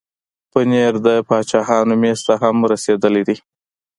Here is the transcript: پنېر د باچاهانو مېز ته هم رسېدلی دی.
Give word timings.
پنېر 0.51 0.93
د 1.05 1.07
باچاهانو 1.27 1.93
مېز 2.01 2.19
ته 2.27 2.33
هم 2.41 2.57
رسېدلی 2.71 3.23
دی. 3.27 3.37